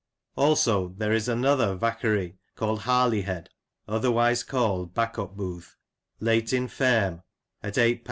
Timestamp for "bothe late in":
5.37-6.67